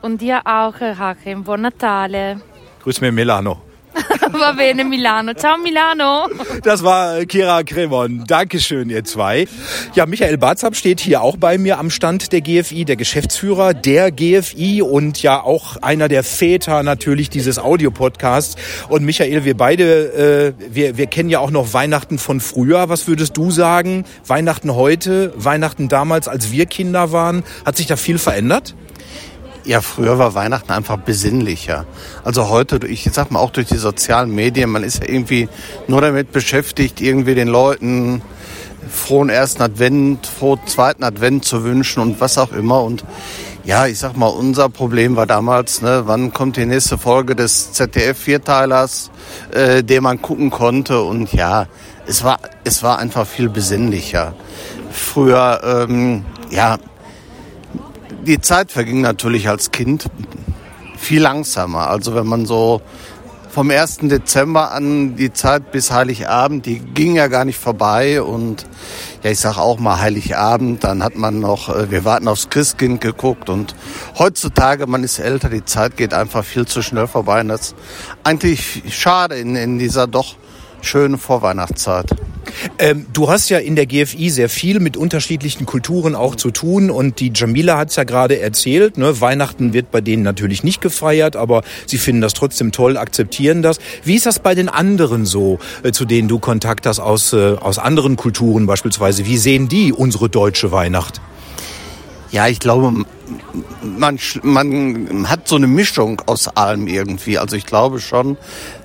Und 0.00 0.20
dir 0.20 0.40
auch, 0.44 0.80
Hakim, 0.80 1.44
buon 1.44 1.62
Natale. 1.62 2.40
Grüß 2.82 3.00
mir 3.00 3.12
Milano. 3.12 3.63
Va 4.32 4.52
bene, 4.52 4.84
Milano. 4.84 5.34
Ciao, 5.34 5.56
Milano. 5.58 6.28
Das 6.62 6.82
war 6.82 7.24
Kira 7.26 7.62
Kremon. 7.62 8.24
Dankeschön, 8.26 8.90
ihr 8.90 9.04
zwei. 9.04 9.46
Ja, 9.94 10.06
Michael 10.06 10.38
Barzab 10.38 10.76
steht 10.76 11.00
hier 11.00 11.22
auch 11.22 11.36
bei 11.36 11.58
mir 11.58 11.78
am 11.78 11.90
Stand 11.90 12.32
der 12.32 12.40
GFI, 12.40 12.84
der 12.84 12.96
Geschäftsführer 12.96 13.74
der 13.74 14.10
GFI 14.10 14.82
und 14.82 15.22
ja 15.22 15.42
auch 15.42 15.76
einer 15.76 16.08
der 16.08 16.24
Väter 16.24 16.82
natürlich 16.82 17.30
dieses 17.30 17.58
Audiopodcasts. 17.58 18.56
Und 18.88 19.04
Michael, 19.04 19.44
wir 19.44 19.56
beide, 19.56 20.54
äh, 20.58 20.74
wir, 20.74 20.96
wir 20.96 21.06
kennen 21.06 21.30
ja 21.30 21.38
auch 21.38 21.50
noch 21.50 21.72
Weihnachten 21.72 22.18
von 22.18 22.40
früher. 22.40 22.88
Was 22.88 23.06
würdest 23.06 23.36
du 23.36 23.50
sagen? 23.50 24.04
Weihnachten 24.26 24.74
heute, 24.74 25.32
Weihnachten 25.36 25.88
damals, 25.88 26.28
als 26.28 26.50
wir 26.50 26.66
Kinder 26.66 27.12
waren. 27.12 27.44
Hat 27.64 27.76
sich 27.76 27.86
da 27.86 27.96
viel 27.96 28.18
verändert? 28.18 28.74
Ja, 29.66 29.80
früher 29.80 30.18
war 30.18 30.34
Weihnachten 30.34 30.72
einfach 30.72 30.98
besinnlicher. 30.98 31.86
Also 32.22 32.50
heute, 32.50 32.86
ich 32.86 33.08
sag 33.12 33.30
mal 33.30 33.40
auch 33.40 33.50
durch 33.50 33.68
die 33.68 33.78
sozialen 33.78 34.34
Medien, 34.34 34.68
man 34.68 34.84
ist 34.84 35.02
ja 35.02 35.08
irgendwie 35.08 35.48
nur 35.86 36.02
damit 36.02 36.32
beschäftigt, 36.32 37.00
irgendwie 37.00 37.34
den 37.34 37.48
Leuten 37.48 38.20
frohen 38.90 39.30
ersten 39.30 39.62
Advent, 39.62 40.26
frohen 40.26 40.60
zweiten 40.66 41.02
Advent 41.02 41.46
zu 41.46 41.64
wünschen 41.64 42.02
und 42.02 42.20
was 42.20 42.36
auch 42.36 42.52
immer. 42.52 42.82
Und 42.82 43.04
ja, 43.64 43.86
ich 43.86 43.98
sag 43.98 44.18
mal, 44.18 44.26
unser 44.26 44.68
Problem 44.68 45.16
war 45.16 45.26
damals, 45.26 45.80
ne, 45.80 46.02
wann 46.04 46.34
kommt 46.34 46.58
die 46.58 46.66
nächste 46.66 46.98
Folge 46.98 47.34
des 47.34 47.72
ZDF-Vierteilers, 47.72 49.10
äh, 49.52 49.82
den 49.82 50.02
man 50.02 50.20
gucken 50.20 50.50
konnte. 50.50 51.00
Und 51.00 51.32
ja, 51.32 51.68
es 52.06 52.22
war, 52.22 52.38
es 52.64 52.82
war 52.82 52.98
einfach 52.98 53.26
viel 53.26 53.48
besinnlicher. 53.48 54.34
Früher, 54.90 55.86
ähm, 55.88 56.26
ja, 56.50 56.76
die 58.26 58.40
Zeit 58.40 58.72
verging 58.72 59.00
natürlich 59.00 59.48
als 59.48 59.70
Kind 59.70 60.06
viel 60.96 61.22
langsamer. 61.22 61.88
Also 61.88 62.14
wenn 62.14 62.26
man 62.26 62.46
so 62.46 62.80
vom 63.54 63.70
1. 63.70 63.98
Dezember 64.02 64.72
an 64.72 65.14
die 65.14 65.32
Zeit 65.32 65.70
bis 65.70 65.92
Heiligabend, 65.92 66.66
die 66.66 66.80
ging 66.80 67.14
ja 67.14 67.28
gar 67.28 67.44
nicht 67.44 67.58
vorbei 67.58 68.20
und 68.20 68.66
ja, 69.22 69.30
ich 69.30 69.38
sag 69.38 69.58
auch 69.58 69.78
mal 69.78 70.00
Heiligabend, 70.00 70.82
dann 70.82 71.04
hat 71.04 71.14
man 71.14 71.38
noch, 71.38 71.68
äh, 71.68 71.88
wir 71.88 72.04
warten 72.04 72.26
aufs 72.26 72.50
Christkind 72.50 73.00
geguckt 73.00 73.48
und 73.48 73.76
heutzutage, 74.18 74.88
man 74.88 75.04
ist 75.04 75.20
älter, 75.20 75.50
die 75.50 75.64
Zeit 75.64 75.96
geht 75.96 76.14
einfach 76.14 76.44
viel 76.44 76.66
zu 76.66 76.82
schnell 76.82 77.06
vorbei 77.06 77.42
und 77.42 77.48
das 77.48 77.60
ist 77.60 77.74
eigentlich 78.24 78.82
schade 78.90 79.36
in, 79.36 79.54
in 79.54 79.78
dieser 79.78 80.08
doch 80.08 80.34
schönen 80.84 81.18
Vorweihnachtszeit. 81.18 82.10
Ähm, 82.78 83.06
du 83.12 83.28
hast 83.28 83.48
ja 83.48 83.58
in 83.58 83.76
der 83.76 83.86
GFI 83.86 84.30
sehr 84.30 84.48
viel 84.48 84.80
mit 84.80 84.96
unterschiedlichen 84.96 85.66
Kulturen 85.66 86.14
auch 86.14 86.36
zu 86.36 86.50
tun 86.50 86.90
und 86.90 87.20
die 87.20 87.32
Jamila 87.34 87.78
hat 87.78 87.90
es 87.90 87.96
ja 87.96 88.04
gerade 88.04 88.40
erzählt. 88.40 88.98
Ne? 88.98 89.20
Weihnachten 89.20 89.72
wird 89.72 89.90
bei 89.90 90.00
denen 90.00 90.22
natürlich 90.22 90.62
nicht 90.62 90.80
gefeiert, 90.80 91.36
aber 91.36 91.62
sie 91.86 91.98
finden 91.98 92.20
das 92.20 92.34
trotzdem 92.34 92.72
toll, 92.72 92.96
akzeptieren 92.96 93.62
das. 93.62 93.78
Wie 94.04 94.14
ist 94.14 94.26
das 94.26 94.38
bei 94.38 94.54
den 94.54 94.68
anderen 94.68 95.26
so, 95.26 95.58
äh, 95.82 95.92
zu 95.92 96.04
denen 96.04 96.28
du 96.28 96.38
Kontakt 96.38 96.86
hast 96.86 97.00
aus, 97.00 97.32
äh, 97.32 97.54
aus 97.60 97.78
anderen 97.78 98.16
Kulturen 98.16 98.66
beispielsweise? 98.66 99.26
Wie 99.26 99.38
sehen 99.38 99.68
die 99.68 99.92
unsere 99.92 100.28
deutsche 100.28 100.72
Weihnacht? 100.72 101.20
Ja, 102.34 102.48
ich 102.48 102.58
glaube, 102.58 103.04
man, 103.80 104.18
man 104.42 105.30
hat 105.30 105.46
so 105.46 105.54
eine 105.54 105.68
Mischung 105.68 106.20
aus 106.26 106.48
allem 106.48 106.88
irgendwie. 106.88 107.38
Also 107.38 107.54
ich 107.54 107.64
glaube 107.64 108.00
schon, 108.00 108.36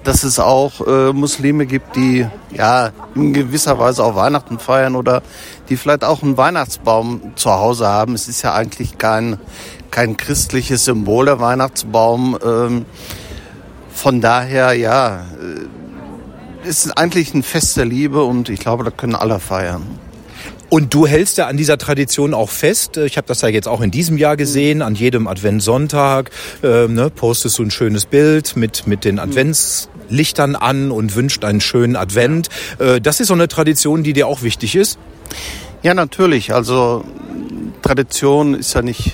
dass 0.04 0.22
es 0.22 0.38
auch 0.38 0.86
äh, 0.86 1.14
Muslime 1.14 1.66
gibt, 1.66 1.96
die 1.96 2.28
ja 2.56 2.92
in 3.16 3.34
gewisser 3.34 3.80
Weise 3.80 4.04
auch 4.04 4.16
Weihnachten 4.16 4.60
feiern 4.60 4.96
oder 4.96 5.24
die 5.68 5.78
vielleicht 5.78 6.04
auch 6.04 6.22
einen 6.22 6.38
Weihnachtsbaum 6.38 7.34
zu 7.38 7.50
Hause 7.50 7.88
haben. 7.88 8.14
Es 8.14 8.28
ist 8.28 8.44
ja 8.44 8.54
eigentlich 8.54 9.00
kein, 9.00 9.40
kein 9.90 10.16
christliches 10.16 10.86
Symbol, 10.86 11.26
der 11.26 11.40
Weihnachtsbaum. 11.40 12.38
Ähm, 12.46 12.86
von 13.92 14.22
daher, 14.22 14.74
ja, 14.74 15.26
äh, 16.64 16.68
ist 16.68 16.96
eigentlich 17.00 17.34
ein 17.34 17.42
Fest 17.42 17.78
der 17.78 17.86
Liebe 17.86 18.24
und 18.24 18.50
ich 18.50 18.60
glaube, 18.60 18.84
da 18.84 18.92
können 18.92 19.16
alle 19.16 19.40
feiern. 19.40 19.88
Und 20.70 20.94
du 20.94 21.08
hältst 21.08 21.38
ja 21.38 21.48
an 21.48 21.58
dieser 21.58 21.80
Tradition 21.80 22.36
auch 22.36 22.50
fest. 22.50 22.98
Ich 22.98 23.18
habe 23.18 23.26
das 23.28 23.42
ja 23.42 23.48
jetzt 23.48 23.68
auch 23.68 23.82
in 23.82 23.90
diesem 23.90 24.18
Jahr 24.18 24.38
gesehen. 24.38 24.84
An 24.84 24.94
jedem 24.94 25.28
Adventssonntag 25.28 26.30
äh, 26.62 26.88
ne, 26.88 27.10
postest 27.10 27.58
du 27.58 27.64
ein 27.64 27.72
schönes 27.72 28.06
Bild 28.06 28.56
mit, 28.56 28.86
mit 28.86 29.04
den 29.04 29.18
Adventslichtern 29.18 30.56
an 30.56 30.92
und 30.92 31.16
wünscht 31.16 31.44
einen 31.44 31.60
schönen 31.60 31.96
Advent. 31.96 32.50
Äh, 32.78 33.02
das 33.02 33.20
ist 33.20 33.28
so 33.28 33.34
eine 33.34 33.48
Tradition, 33.48 34.04
die 34.04 34.14
dir 34.14 34.28
auch 34.28 34.44
wichtig 34.44 34.76
ist? 34.76 35.00
Ja, 35.82 35.96
natürlich. 35.96 36.54
Also 36.54 37.04
Tradition 37.82 38.54
ist 38.54 38.76
ja 38.76 38.84
nicht, 38.84 39.14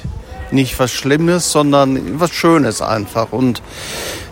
nicht 0.52 0.78
was 0.78 0.92
Schlimmes, 0.92 1.54
sondern 1.54 2.20
was 2.20 2.32
Schönes 2.32 2.82
einfach. 2.82 3.32
Und 3.32 3.62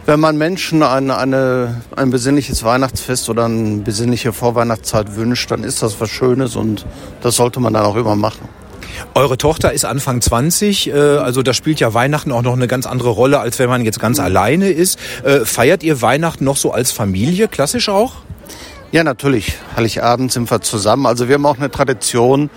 wenn 0.05 0.19
man 0.19 0.37
Menschen 0.37 0.83
eine, 0.83 1.17
eine, 1.17 1.81
ein 1.95 2.09
besinnliches 2.09 2.63
Weihnachtsfest 2.63 3.29
oder 3.29 3.45
eine 3.45 3.77
besinnliche 3.77 4.33
Vorweihnachtszeit 4.33 5.15
wünscht, 5.15 5.49
dann 5.51 5.63
ist 5.63 5.81
das 5.81 5.99
was 5.99 6.09
Schönes 6.09 6.55
und 6.55 6.85
das 7.21 7.35
sollte 7.35 7.59
man 7.59 7.73
dann 7.73 7.85
auch 7.85 7.95
immer 7.95 8.15
machen. 8.15 8.49
Eure 9.15 9.37
Tochter 9.37 9.73
ist 9.73 9.85
Anfang 9.85 10.21
20, 10.21 10.89
äh, 10.89 10.93
also 10.93 11.41
da 11.41 11.53
spielt 11.53 11.79
ja 11.79 11.93
Weihnachten 11.93 12.31
auch 12.31 12.41
noch 12.41 12.53
eine 12.53 12.67
ganz 12.67 12.85
andere 12.85 13.09
Rolle, 13.09 13.39
als 13.39 13.59
wenn 13.59 13.69
man 13.69 13.85
jetzt 13.85 13.99
ganz 13.99 14.19
alleine 14.19 14.69
ist. 14.69 14.99
Äh, 15.23 15.45
feiert 15.45 15.83
ihr 15.83 16.01
Weihnachten 16.01 16.43
noch 16.43 16.57
so 16.57 16.71
als 16.71 16.91
Familie, 16.91 17.47
klassisch 17.47 17.89
auch? 17.89 18.13
Ja, 18.91 19.03
natürlich. 19.03 19.57
Heiligabend 19.75 20.31
sind 20.31 20.51
wir 20.51 20.61
zusammen. 20.61 21.07
Also 21.07 21.27
wir 21.27 21.35
haben 21.35 21.45
auch 21.47 21.57
eine 21.57 21.71
Tradition. 21.71 22.51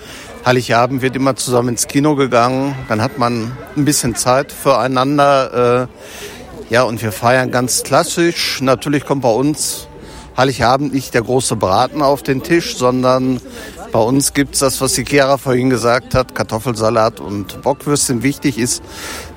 Heiligabend 0.45 1.01
wird 1.01 1.17
immer 1.17 1.35
zusammen 1.35 1.71
ins 1.71 1.89
Kino 1.89 2.15
gegangen. 2.15 2.75
Dann 2.89 3.01
hat 3.01 3.17
man 3.17 3.53
ein 3.75 3.87
bisschen 3.87 4.15
Zeit 4.15 4.53
füreinander. 4.53 5.89
Äh, 5.89 6.36
ja, 6.71 6.83
und 6.83 7.03
wir 7.03 7.13
feiern 7.13 7.51
ganz 7.51 7.83
klassisch. 7.83 8.61
Natürlich 8.61 9.05
kommt 9.05 9.23
bei 9.23 9.31
uns 9.31 9.87
Heiligabend 10.37 10.93
nicht 10.93 11.15
der 11.15 11.23
große 11.23 11.57
Braten 11.57 12.03
auf 12.03 12.23
den 12.23 12.43
Tisch, 12.43 12.77
sondern 12.77 13.41
bei 13.93 14.01
uns 14.01 14.35
gibt's 14.35 14.59
das, 14.59 14.81
was 14.81 14.93
die 14.93 15.05
Chiara 15.05 15.39
vorhin 15.39 15.71
gesagt 15.71 16.15
hat, 16.15 16.35
Kartoffelsalat 16.35 17.21
und 17.21 17.63
Bockwürstchen. 17.63 18.23
Wichtig 18.23 18.59
ist, 18.59 18.83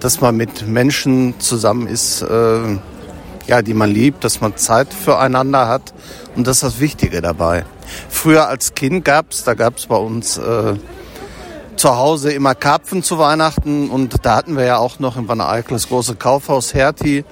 dass 0.02 0.20
man 0.20 0.36
mit 0.36 0.68
Menschen 0.68 1.40
zusammen 1.40 1.88
ist, 1.88 2.22
äh, 2.22 2.78
ja, 3.48 3.62
die 3.62 3.74
man 3.74 3.90
liebt, 3.90 4.24
dass 4.24 4.42
man 4.42 4.58
Zeit 4.58 4.94
füreinander 4.94 5.68
hat. 5.70 5.94
Und 6.36 6.48
das 6.48 6.58
ist 6.58 6.64
das 6.64 6.80
Wichtige 6.80 7.22
dabei. 7.22 7.64
Früher 8.10 8.48
als 8.48 8.74
Kind 8.74 9.06
gab's, 9.06 9.44
da 9.44 9.54
gab's 9.54 9.86
bei 9.86 9.96
uns 9.96 10.38
äh, 10.38 10.74
zu 11.80 11.96
Hause 11.96 12.34
immer 12.34 12.56
Karpfen 12.56 13.04
zu 13.04 13.20
Weihnachten 13.20 13.90
und 13.90 14.26
da 14.26 14.36
hatten 14.36 14.58
wir 14.58 14.66
ja 14.66 14.78
auch 14.80 15.00
noch 15.00 15.16
in 15.16 15.30
Wanne 15.30 15.48
Eickel 15.48 15.76
das 15.76 15.88
große 15.88 16.16
Kaufhaus 16.16 16.74
Hertie. 16.74 17.24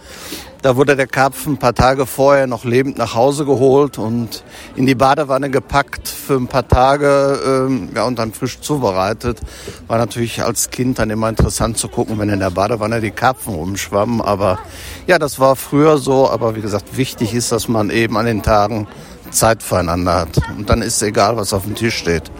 Da 0.61 0.77
wurde 0.77 0.95
der 0.95 1.05
Karpfen 1.05 1.53
ein 1.53 1.57
paar 1.57 1.75
Tage 1.75 2.05
vorher 2.05 2.47
noch 2.47 2.63
lebend 2.63 2.97
nach 2.97 3.13
Hause 3.13 3.43
geholt 3.43 3.97
und 3.97 4.45
in 4.77 4.85
die 4.85 4.95
Badewanne 4.95 5.49
gepackt 5.49 6.07
für 6.07 6.35
ein 6.35 6.47
paar 6.47 6.65
Tage 6.65 7.39
ähm, 7.45 7.89
ja, 7.93 8.05
und 8.05 8.19
dann 8.19 8.31
frisch 8.31 8.61
zubereitet. 8.61 9.41
War 9.87 9.97
natürlich 9.97 10.41
als 10.41 10.69
Kind 10.69 10.97
dann 10.99 11.09
immer 11.09 11.27
interessant 11.27 11.77
zu 11.77 11.89
gucken, 11.89 12.17
wenn 12.17 12.29
in 12.29 12.39
der 12.39 12.51
Badewanne 12.51 13.01
die 13.01 13.11
Karpfen 13.11 13.53
rumschwammen. 13.53 14.21
Aber 14.21 14.59
ja, 15.07 15.19
das 15.19 15.41
war 15.41 15.57
früher 15.57 15.97
so. 15.97 16.29
Aber 16.29 16.55
wie 16.55 16.61
gesagt, 16.61 16.95
wichtig 16.95 17.33
ist, 17.33 17.51
dass 17.51 17.67
man 17.67 17.89
eben 17.89 18.15
an 18.15 18.25
den 18.25 18.43
Tagen 18.43 18.87
Zeit 19.29 19.61
füreinander 19.61 20.15
hat. 20.15 20.39
Und 20.57 20.69
dann 20.69 20.81
ist 20.81 20.95
es 20.95 21.01
egal, 21.01 21.35
was 21.35 21.51
auf 21.51 21.63
dem 21.63 21.75
Tisch 21.75 21.97
steht. 21.97 22.31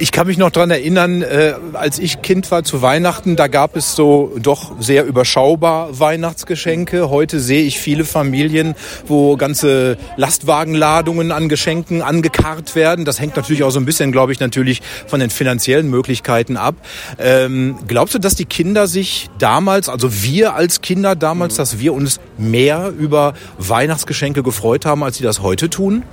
Ich 0.00 0.12
kann 0.12 0.28
mich 0.28 0.38
noch 0.38 0.52
dran 0.52 0.70
erinnern, 0.70 1.22
äh, 1.22 1.54
als 1.72 1.98
ich 1.98 2.22
Kind 2.22 2.48
war 2.52 2.62
zu 2.62 2.82
Weihnachten, 2.82 3.34
da 3.34 3.48
gab 3.48 3.74
es 3.74 3.96
so 3.96 4.32
doch 4.40 4.70
sehr 4.78 5.04
überschaubar 5.04 5.98
Weihnachtsgeschenke. 5.98 7.10
Heute 7.10 7.40
sehe 7.40 7.64
ich 7.64 7.80
viele 7.80 8.04
Familien, 8.04 8.76
wo 9.08 9.36
ganze 9.36 9.98
Lastwagenladungen 10.16 11.32
an 11.32 11.48
Geschenken 11.48 12.00
angekarrt 12.00 12.76
werden. 12.76 13.04
Das 13.04 13.18
hängt 13.18 13.34
natürlich 13.34 13.64
auch 13.64 13.70
so 13.70 13.80
ein 13.80 13.86
bisschen, 13.86 14.12
glaube 14.12 14.30
ich, 14.30 14.38
natürlich 14.38 14.82
von 15.08 15.18
den 15.18 15.30
finanziellen 15.30 15.90
Möglichkeiten 15.90 16.56
ab. 16.56 16.76
Ähm, 17.18 17.80
glaubst 17.88 18.14
du, 18.14 18.20
dass 18.20 18.36
die 18.36 18.44
Kinder 18.44 18.86
sich 18.86 19.28
damals, 19.40 19.88
also 19.88 20.22
wir 20.22 20.54
als 20.54 20.80
Kinder 20.80 21.16
damals, 21.16 21.56
dass 21.56 21.80
wir 21.80 21.92
uns 21.92 22.20
mehr 22.36 22.92
über 22.96 23.34
Weihnachtsgeschenke 23.58 24.44
gefreut 24.44 24.86
haben, 24.86 25.02
als 25.02 25.16
sie 25.16 25.24
das 25.24 25.42
heute 25.42 25.68
tun? 25.68 26.04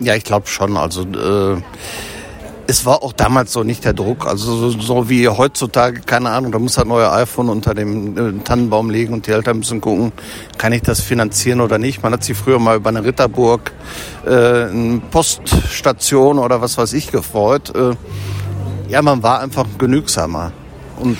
Ja, 0.00 0.16
ich 0.16 0.24
glaube 0.24 0.48
schon. 0.48 0.76
Also 0.76 1.02
äh 1.02 1.62
es 2.66 2.86
war 2.86 3.02
auch 3.02 3.12
damals 3.12 3.52
so 3.52 3.62
nicht 3.62 3.84
der 3.84 3.92
Druck. 3.92 4.26
Also 4.26 4.70
so, 4.70 4.80
so 4.80 5.08
wie 5.08 5.28
heutzutage, 5.28 6.00
keine 6.00 6.30
Ahnung, 6.30 6.52
da 6.52 6.58
muss 6.58 6.78
halt 6.78 6.88
neue 6.88 7.10
iPhone 7.12 7.48
unter 7.48 7.74
dem 7.74 8.16
äh, 8.16 8.42
Tannenbaum 8.44 8.90
liegen 8.90 9.12
und 9.12 9.26
die 9.26 9.30
Eltern 9.30 9.58
müssen 9.58 9.80
gucken, 9.80 10.12
kann 10.58 10.72
ich 10.72 10.82
das 10.82 11.00
finanzieren 11.00 11.60
oder 11.60 11.78
nicht. 11.78 12.02
Man 12.02 12.12
hat 12.12 12.24
sich 12.24 12.36
früher 12.36 12.58
mal 12.58 12.76
über 12.76 12.90
eine 12.90 13.04
Ritterburg, 13.04 13.72
äh, 14.26 14.30
eine 14.30 15.02
Poststation 15.10 16.38
oder 16.38 16.60
was 16.60 16.78
weiß 16.78 16.92
ich 16.94 17.10
gefreut. 17.10 17.74
Äh, 17.74 17.94
ja, 18.88 19.02
man 19.02 19.22
war 19.22 19.40
einfach 19.40 19.66
genügsamer. 19.78 20.52
Und 20.98 21.18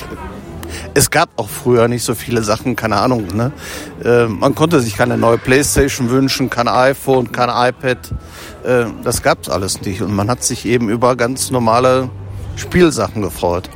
es 0.94 1.10
gab 1.10 1.30
auch 1.36 1.48
früher 1.48 1.88
nicht 1.88 2.04
so 2.04 2.14
viele 2.14 2.42
Sachen, 2.42 2.76
keine 2.76 2.96
Ahnung. 2.96 3.26
Ne? 3.34 3.52
Äh, 4.04 4.26
man 4.26 4.54
konnte 4.54 4.80
sich 4.80 4.96
keine 4.96 5.16
neue 5.16 5.38
Playstation 5.38 6.10
wünschen, 6.10 6.50
kein 6.50 6.68
iPhone, 6.68 7.32
kein 7.32 7.48
iPad. 7.48 7.98
Äh, 8.64 8.86
das 9.02 9.22
gab's 9.22 9.48
alles 9.48 9.80
nicht. 9.82 10.02
Und 10.02 10.14
man 10.14 10.30
hat 10.30 10.42
sich 10.42 10.66
eben 10.66 10.88
über 10.88 11.16
ganz 11.16 11.50
normale 11.50 12.10
Spielsachen 12.56 13.22
gefreut. 13.22 13.70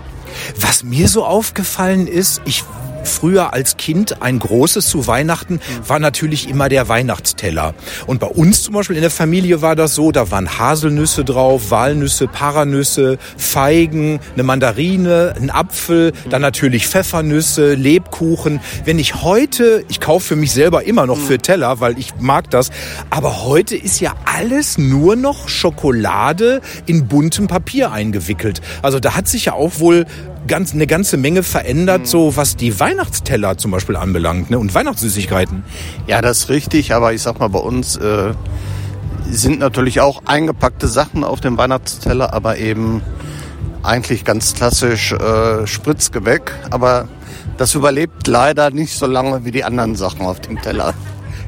Was 0.61 0.85
mir 0.85 1.09
so 1.09 1.25
aufgefallen 1.25 2.07
ist, 2.07 2.43
ich 2.45 2.65
früher 3.09 3.53
als 3.53 3.77
Kind 3.77 4.23
ein 4.23 4.39
großes 4.39 4.87
zu 4.89 5.07
Weihnachten 5.07 5.61
war 5.87 5.99
natürlich 5.99 6.49
immer 6.49 6.69
der 6.69 6.89
Weihnachtsteller. 6.89 7.75
Und 8.07 8.21
bei 8.21 8.27
uns 8.27 8.63
zum 8.63 8.75
Beispiel 8.75 8.97
in 8.97 9.03
der 9.03 9.11
Familie 9.11 9.63
war 9.63 9.77
das 9.77 9.95
so, 9.95 10.13
da 10.13 10.31
waren 10.31 10.59
Haselnüsse 10.59 11.25
drauf, 11.25 11.71
Walnüsse, 11.71 12.29
Paranüsse, 12.29 13.19
Feigen, 13.37 14.21
eine 14.35 14.43
Mandarine, 14.43 15.35
ein 15.37 15.51
Apfel, 15.51 16.13
dann 16.31 16.43
natürlich 16.43 16.87
Pfeffernüsse, 16.87 17.75
Lebkuchen. 17.75 18.61
Wenn 18.85 18.99
ich 18.99 19.23
heute, 19.23 19.85
ich 19.89 20.01
kaufe 20.01 20.29
für 20.29 20.37
mich 20.37 20.53
selber 20.53 20.85
immer 20.85 21.07
noch 21.07 21.19
für 21.19 21.39
Teller, 21.39 21.81
weil 21.81 21.99
ich 21.99 22.15
mag 22.21 22.51
das, 22.51 22.71
aber 23.11 23.45
heute 23.45 23.77
ist 23.77 24.01
ja 24.01 24.15
alles 24.25 24.79
nur 24.79 25.17
noch 25.17 25.49
Schokolade 25.49 26.61
in 26.87 27.09
buntem 27.09 27.47
Papier 27.47 27.93
eingewickelt. 27.93 28.61
Also 28.83 29.01
da 29.01 29.17
hat 29.17 29.29
sich 29.29 29.47
ja 29.47 29.53
auch 29.55 29.79
wohl 29.79 30.07
ganz, 30.49 30.73
eine 30.73 30.89
ganze 30.89 31.17
Menge 31.17 31.45
verändert, 31.45 32.09
so 32.09 32.37
was 32.37 32.57
die 32.57 32.81
Weihnachtsteller 32.81 33.57
zum 33.59 33.71
Beispiel 33.71 33.95
anbelangt 33.95 34.51
ne? 34.51 34.59
und 34.59 34.75
Weihnachtssüßigkeiten. 34.75 35.63
Ja, 36.09 36.21
das 36.21 36.39
ist 36.39 36.49
richtig, 36.49 36.93
aber 36.93 37.13
ich 37.13 37.23
sag 37.23 37.39
mal, 37.39 37.49
bei 37.49 37.61
uns 37.61 37.97
äh, 37.97 38.33
sind 39.31 39.61
natürlich 39.61 40.01
auch 40.01 40.23
eingepackte 40.25 40.89
Sachen 40.89 41.23
auf 41.23 41.41
dem 41.41 41.57
Weihnachtsteller, 41.57 42.33
aber 42.33 42.59
eben 42.59 43.03
eigentlich 43.83 44.25
ganz 44.25 44.55
klassisch 44.55 45.13
äh, 45.13 45.67
Spritzgebäck. 45.67 46.53
Aber 46.71 47.09
das 47.57 47.75
überlebt 47.75 48.27
leider 48.27 48.71
nicht 48.71 48.95
so 48.95 49.07
lange 49.07 49.45
wie 49.45 49.51
die 49.51 49.65
anderen 49.65 49.95
Sachen 49.95 50.27
auf 50.27 50.41
dem 50.41 50.61
Teller. 50.61 50.95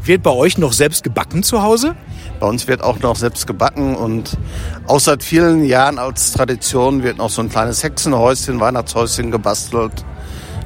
Wird 0.04 0.22
bei 0.22 0.30
euch 0.30 0.58
noch 0.58 0.72
selbst 0.72 1.02
gebacken 1.02 1.42
zu 1.42 1.62
Hause? 1.62 1.94
Bei 2.40 2.46
uns 2.46 2.66
wird 2.66 2.82
auch 2.82 2.98
noch 3.00 3.16
selbst 3.16 3.46
gebacken 3.46 3.94
und 3.94 4.38
auch 4.86 4.98
seit 4.98 5.22
vielen 5.22 5.62
Jahren 5.62 5.98
als 5.98 6.32
Tradition 6.32 7.02
wird 7.02 7.18
noch 7.18 7.28
so 7.28 7.42
ein 7.42 7.50
kleines 7.50 7.84
Hexenhäuschen, 7.84 8.58
Weihnachtshäuschen 8.60 9.30
gebastelt. 9.30 9.92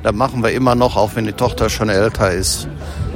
Da 0.05 0.13
machen 0.13 0.45
wir 0.45 0.53
immer 0.53 0.77
noch, 0.77 0.97
auch 0.97 1.17
wenn 1.17 1.27
die 1.27 1.33
Tochter 1.33 1.69
schon 1.69 1.89
älter 1.89 2.31
ist. 2.31 2.69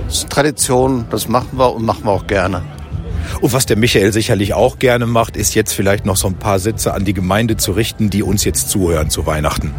Das 0.07 0.19
ist 0.19 0.31
Tradition, 0.31 1.05
das 1.11 1.29
machen 1.29 1.57
wir 1.57 1.73
und 1.73 1.85
machen 1.85 2.05
wir 2.05 2.11
auch 2.11 2.27
gerne. 2.27 2.63
Und 3.41 3.53
was 3.53 3.67
der 3.67 3.77
Michael 3.77 4.13
sicherlich 4.13 4.55
auch 4.55 4.81
gerne 4.81 5.07
macht, 5.07 5.37
ist 5.37 5.55
jetzt 5.55 5.73
vielleicht 5.73 6.05
noch 6.05 6.17
so 6.17 6.27
ein 6.27 6.35
paar 6.35 6.59
Sätze 6.59 6.95
an 6.95 7.05
die 7.05 7.15
Gemeinde 7.15 7.57
zu 7.59 7.71
richten, 7.71 8.11
die 8.11 8.25
uns 8.25 8.43
jetzt 8.45 8.71
zuhören 8.71 9.09
zu 9.09 9.25
Weihnachten. 9.25 9.73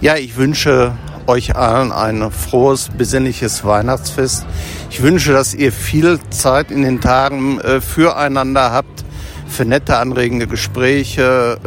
Ja, 0.00 0.16
ich 0.16 0.36
wünsche 0.36 0.92
euch 1.26 1.56
allen 1.56 1.92
ein 1.92 2.30
frohes, 2.30 2.88
besinnliches 2.96 3.64
Weihnachtsfest. 3.64 4.46
Ich 4.90 5.02
wünsche, 5.02 5.32
dass 5.32 5.54
ihr 5.54 5.72
viel 5.72 6.18
Zeit 6.30 6.70
in 6.70 6.82
den 6.82 7.00
Tagen 7.00 7.60
äh, 7.60 7.80
füreinander 7.80 8.72
habt, 8.72 9.04
für 9.48 9.64
nette, 9.64 9.98
anregende 9.98 10.46
Gespräche. 10.46 11.58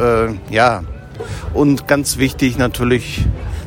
Äh, 0.50 0.54
ja, 0.54 0.82
und 1.54 1.86
ganz 1.88 2.18
wichtig 2.18 2.58
natürlich, 2.58 3.24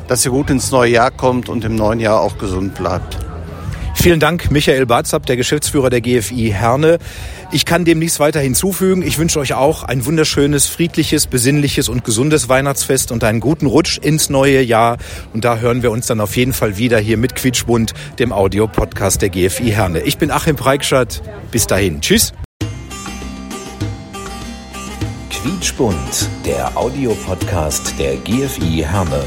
dass 0.08 0.24
ihr 0.24 0.30
gut 0.30 0.50
ins 0.50 0.70
neue 0.70 0.90
Jahr 0.90 1.10
kommt 1.10 1.48
und 1.48 1.64
im 1.64 1.76
neuen 1.76 2.00
Jahr 2.00 2.20
auch 2.20 2.38
gesund 2.38 2.74
bleibt. 2.74 3.23
Vielen 3.94 4.20
Dank, 4.20 4.50
Michael 4.50 4.84
Barzap, 4.84 5.24
der 5.24 5.36
Geschäftsführer 5.36 5.88
der 5.88 6.02
GFI 6.02 6.50
Herne. 6.50 6.98
Ich 7.52 7.64
kann 7.64 7.84
dem 7.84 7.98
nichts 7.98 8.20
weiter 8.20 8.40
hinzufügen. 8.40 9.00
Ich 9.00 9.18
wünsche 9.18 9.38
euch 9.38 9.54
auch 9.54 9.82
ein 9.82 10.04
wunderschönes, 10.04 10.66
friedliches, 10.66 11.26
besinnliches 11.26 11.88
und 11.88 12.04
gesundes 12.04 12.48
Weihnachtsfest 12.48 13.12
und 13.12 13.24
einen 13.24 13.40
guten 13.40 13.66
Rutsch 13.66 13.98
ins 13.98 14.28
neue 14.28 14.60
Jahr. 14.60 14.98
Und 15.32 15.44
da 15.44 15.58
hören 15.58 15.82
wir 15.82 15.90
uns 15.90 16.06
dann 16.06 16.20
auf 16.20 16.36
jeden 16.36 16.52
Fall 16.52 16.76
wieder 16.76 16.98
hier 16.98 17.16
mit 17.16 17.34
Quietschbund, 17.34 17.94
dem 18.18 18.32
Audiopodcast 18.32 19.22
der 19.22 19.30
GFI 19.30 19.70
Herne. 19.70 20.00
Ich 20.00 20.18
bin 20.18 20.30
Achim 20.30 20.56
Preikschat. 20.56 21.22
Bis 21.50 21.66
dahin. 21.66 22.00
Tschüss. 22.02 22.34
Quietschbund, 25.30 26.28
der 26.44 26.76
Audiopodcast 26.76 27.98
der 27.98 28.16
GFI 28.16 28.84
Herne. 28.88 29.24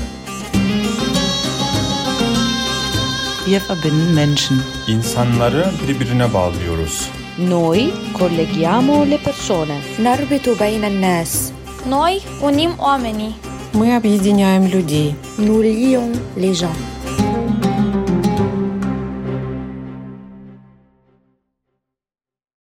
Wir 3.48 3.62
verbinden 3.70 4.14
Menschen. 4.16 4.58
İnsanları 4.88 5.66
birbirine 5.88 6.34
bağlıyoruz. 6.34 7.10
Noi 7.40 7.92
colleghiamo 8.20 9.06
le 9.10 9.18
persone. 9.18 9.82
Narbitu 10.00 10.60
beyne 10.60 11.02
nas. 11.02 11.52
Noi 11.90 12.20
unim 12.42 12.72
oamenii. 12.80 13.34
Мы 13.74 13.96
объединяем 13.96 14.64
людей. 14.68 15.16
Nous 15.40 15.64
lions. 15.64 16.18